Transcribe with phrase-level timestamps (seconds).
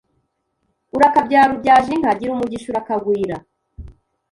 [0.95, 3.35] urakabyara ubyaje inka, gira umugisha, urakagwira,